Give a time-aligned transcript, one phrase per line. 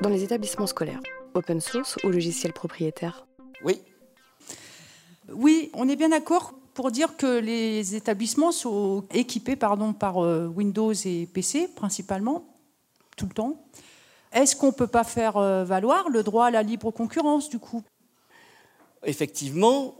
[0.00, 1.00] dans les établissements scolaires
[1.34, 3.26] Open source ou logiciel propriétaire
[3.64, 3.80] Oui.
[5.32, 10.46] Oui, on est bien d'accord pour dire que les établissements sont équipés pardon, par euh,
[10.46, 12.44] Windows et PC principalement,
[13.16, 13.62] tout le temps.
[14.32, 17.58] Est-ce qu'on ne peut pas faire euh, valoir le droit à la libre concurrence du
[17.58, 17.82] coup?
[19.04, 19.96] Effectivement,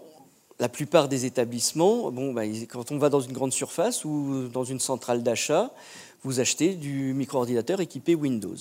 [0.61, 4.65] la plupart des établissements, bon, bah, quand on va dans une grande surface ou dans
[4.65, 5.73] une centrale d'achat,
[6.23, 8.57] vous achetez du micro-ordinateur équipé Windows.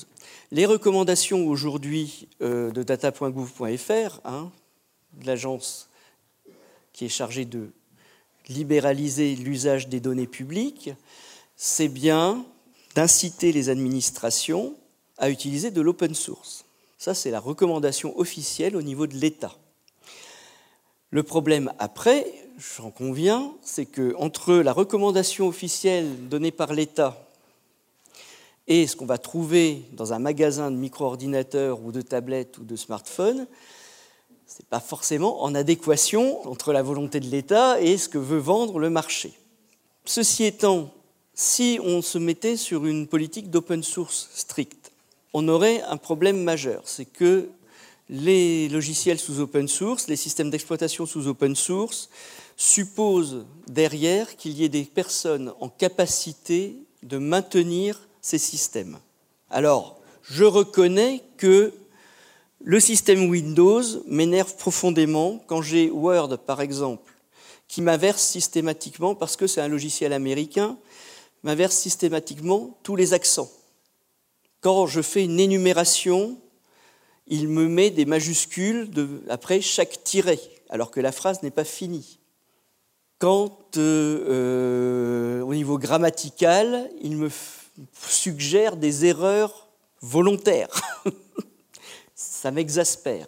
[0.52, 4.52] Les recommandations aujourd'hui euh, de data.gouv.fr, hein,
[5.26, 5.90] l'agence
[6.94, 7.70] qui est chargée de
[8.48, 10.92] libéraliser l'usage des données publiques,
[11.56, 12.46] c'est bien
[12.96, 14.76] d'inciter les administrations
[15.18, 16.66] à utiliser de l'open source.
[16.98, 19.56] Ça, c'est la recommandation officielle au niveau de l'État.
[21.10, 22.26] Le problème après,
[22.58, 27.27] j'en conviens, c'est que entre la recommandation officielle donnée par l'État
[28.68, 32.76] et ce qu'on va trouver dans un magasin de micro-ordinateurs ou de tablettes ou de
[32.76, 33.48] smartphones,
[34.46, 38.38] ce n'est pas forcément en adéquation entre la volonté de l'État et ce que veut
[38.38, 39.34] vendre le marché.
[40.06, 40.94] Ceci étant,
[41.34, 44.92] si on se mettait sur une politique d'open source stricte,
[45.34, 47.50] on aurait un problème majeur, c'est que
[48.10, 52.10] les logiciels sous open source, les systèmes d'exploitation sous open source
[52.56, 59.00] supposent derrière qu'il y ait des personnes en capacité de maintenir ces systèmes.
[59.50, 61.74] Alors, je reconnais que
[62.60, 67.14] le système Windows m'énerve profondément quand j'ai Word, par exemple,
[67.68, 70.78] qui m'inverse systématiquement, parce que c'est un logiciel américain,
[71.44, 73.50] m'inverse systématiquement tous les accents.
[74.62, 76.38] Quand je fais une énumération
[77.28, 78.90] il me met des majuscules
[79.30, 80.40] après chaque tiret,
[80.70, 82.20] alors que la phrase n'est pas finie.
[83.20, 87.30] Quand, euh, euh, au niveau grammatical, il me
[88.00, 89.68] suggère des erreurs
[90.02, 90.70] volontaires.
[92.16, 93.28] Ça m'exaspère.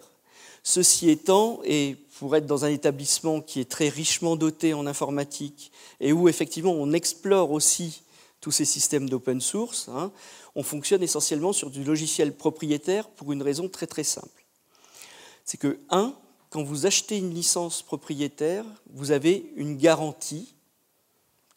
[0.62, 5.72] Ceci étant, et pour être dans un établissement qui est très richement doté en informatique
[6.00, 8.02] et où effectivement on explore aussi
[8.40, 10.12] tous ces systèmes d'open source, hein,
[10.54, 14.44] on fonctionne essentiellement sur du logiciel propriétaire pour une raison très très simple.
[15.44, 16.14] C'est que, un,
[16.50, 20.54] quand vous achetez une licence propriétaire, vous avez une garantie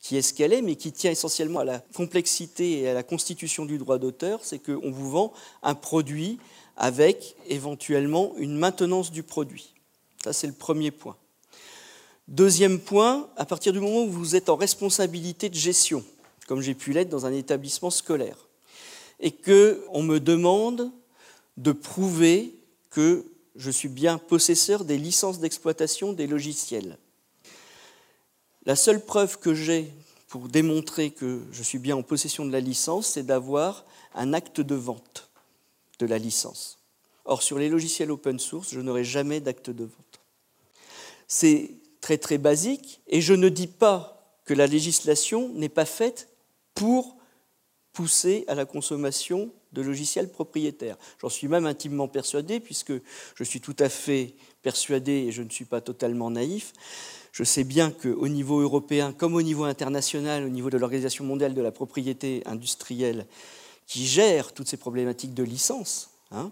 [0.03, 3.03] qui est ce qu'elle est, mais qui tient essentiellement à la complexité et à la
[3.03, 5.33] constitution du droit d'auteur, c'est qu'on vous vend
[5.63, 6.39] un produit
[6.75, 9.73] avec éventuellement une maintenance du produit.
[10.21, 11.15] Ça, c'est le premier point.
[12.27, 16.03] Deuxième point, à partir du moment où vous êtes en responsabilité de gestion,
[16.47, 18.49] comme j'ai pu l'être dans un établissement scolaire,
[19.21, 20.91] et qu'on me demande
[21.55, 22.53] de prouver
[22.89, 23.25] que
[23.55, 26.97] je suis bien possesseur des licences d'exploitation des logiciels.
[28.65, 29.91] La seule preuve que j'ai
[30.29, 33.85] pour démontrer que je suis bien en possession de la licence, c'est d'avoir
[34.15, 35.29] un acte de vente
[35.99, 36.79] de la licence.
[37.25, 40.21] Or, sur les logiciels open source, je n'aurai jamais d'acte de vente.
[41.27, 46.29] C'est très très basique et je ne dis pas que la législation n'est pas faite
[46.73, 47.17] pour
[47.91, 50.97] pousser à la consommation de logiciels propriétaires.
[51.19, 52.93] J'en suis même intimement persuadé, puisque
[53.35, 56.73] je suis tout à fait persuadé, et je ne suis pas totalement naïf,
[57.31, 61.55] je sais bien qu'au niveau européen, comme au niveau international, au niveau de l'Organisation mondiale
[61.55, 63.25] de la propriété industrielle,
[63.87, 66.51] qui gère toutes ces problématiques de licence, hein,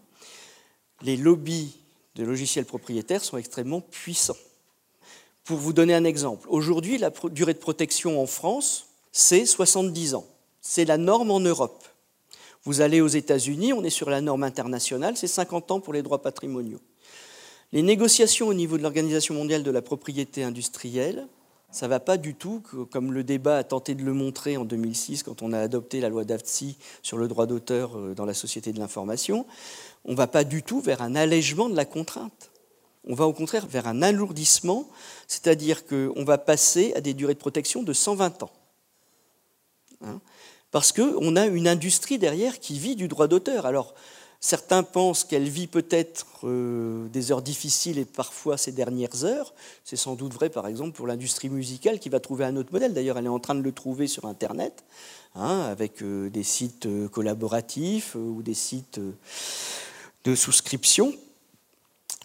[1.03, 1.77] les lobbies
[2.15, 4.37] de logiciels propriétaires sont extrêmement puissants.
[5.43, 10.25] Pour vous donner un exemple, aujourd'hui, la durée de protection en France, c'est 70 ans.
[10.61, 11.87] C'est la norme en Europe.
[12.63, 16.03] Vous allez aux États-Unis, on est sur la norme internationale, c'est 50 ans pour les
[16.03, 16.81] droits patrimoniaux.
[17.71, 21.27] Les négociations au niveau de l'Organisation mondiale de la propriété industrielle,
[21.71, 22.61] ça ne va pas du tout,
[22.91, 26.09] comme le débat a tenté de le montrer en 2006 quand on a adopté la
[26.09, 29.45] loi d'AFTSI sur le droit d'auteur euh, dans la société de l'information,
[30.03, 32.51] on ne va pas du tout vers un allègement de la contrainte.
[33.07, 34.87] On va au contraire vers un alourdissement,
[35.27, 38.51] c'est-à-dire qu'on va passer à des durées de protection de 120 ans.
[40.01, 40.19] Hein
[40.71, 43.65] parce qu'on a une industrie derrière qui vit du droit d'auteur.
[43.65, 43.93] Alors,
[44.39, 49.53] certains pensent qu'elle vit peut-être euh, des heures difficiles et parfois ses dernières heures.
[49.83, 52.93] C'est sans doute vrai, par exemple, pour l'industrie musicale qui va trouver un autre modèle.
[52.93, 54.83] D'ailleurs, elle est en train de le trouver sur Internet,
[55.35, 58.99] hein, avec euh, des sites euh, collaboratifs ou des sites
[60.23, 61.13] de souscription.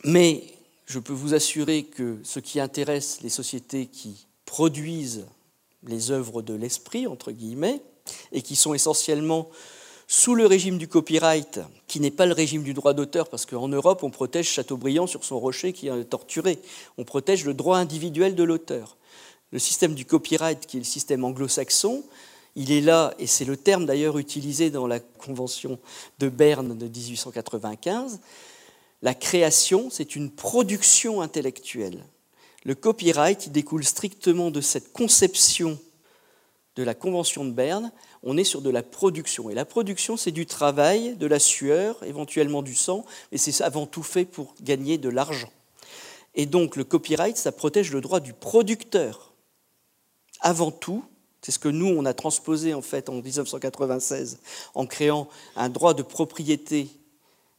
[0.05, 0.45] Mais
[0.87, 5.27] je peux vous assurer que ce qui intéresse les sociétés qui produisent
[5.83, 7.83] les œuvres de l'esprit, entre guillemets,
[8.33, 9.49] et qui sont essentiellement
[10.09, 13.69] sous le régime du copyright, qui n'est pas le régime du droit d'auteur, parce qu'en
[13.69, 16.59] Europe, on protège Chateaubriand sur son rocher qui est torturé.
[16.97, 18.97] On protège le droit individuel de l'auteur.
[19.51, 22.05] Le système du copyright, qui est le système anglo-saxon,
[22.55, 25.79] il est là, et c'est le terme d'ailleurs utilisé dans la Convention
[26.19, 28.21] de Berne de 1895,
[29.03, 32.05] la création, c'est une production intellectuelle.
[32.65, 35.79] Le copyright il découle strictement de cette conception
[36.77, 37.93] de la Convention de Berne.
[38.23, 39.51] On est sur de la production.
[39.51, 43.87] Et la production, c'est du travail, de la sueur, éventuellement du sang, mais c'est avant
[43.87, 45.51] tout fait pour gagner de l'argent.
[46.35, 49.33] Et donc le copyright, ça protège le droit du producteur.
[50.41, 51.03] Avant tout,
[51.41, 54.39] c'est ce que nous, on a transposé en fait en 1996
[54.75, 56.89] en créant un droit de propriété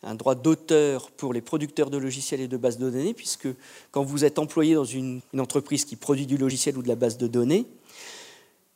[0.04, 3.48] un droit d'auteur pour les producteurs de logiciels et de bases de données, puisque
[3.92, 7.18] quand vous êtes employé dans une, entreprise qui produit du logiciel ou de la base
[7.18, 7.66] de données,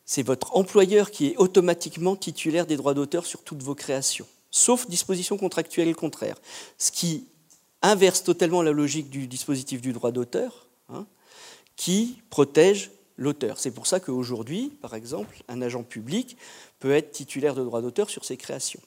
[0.06, 4.88] c'est votre employeur qui est automatiquement titulaire des droits d'auteur sur toutes vos créations, sauf
[4.88, 6.38] disposition contractuelle contraire,
[6.78, 7.28] ce qui
[7.82, 11.06] inverse totalement la logique du dispositif du droit d'auteur, hein,
[11.76, 13.60] qui protège l'auteur.
[13.60, 16.38] C'est pour ça qu'aujourd'hui, par exemple, un agent public
[16.80, 18.82] peut être titulaire de droits d'auteur sur ses créations,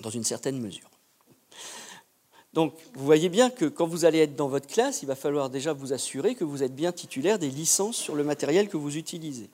[0.00, 0.90] dans une certaine mesure.
[2.54, 5.50] Donc vous voyez bien que quand vous allez être dans votre classe, il va falloir
[5.50, 8.96] déjà vous assurer que vous êtes bien titulaire des licences sur le matériel que vous
[8.96, 9.50] utilisez.